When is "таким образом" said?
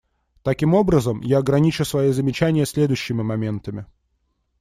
0.41-1.21